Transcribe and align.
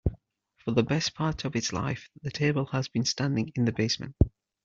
For 0.57 0.71
the 0.71 0.81
best 0.81 1.13
part 1.13 1.45
of 1.45 1.55
its 1.55 1.71
life, 1.71 2.09
the 2.23 2.31
table 2.31 2.65
has 2.71 2.87
been 2.87 3.05
standing 3.05 3.51
in 3.55 3.65
the 3.65 3.71
basement. 3.71 4.15